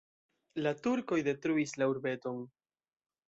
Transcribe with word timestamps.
La 0.67 0.71
turkoj 0.87 1.19
detruis 1.27 1.75
la 1.81 1.91
urbeton. 1.93 2.41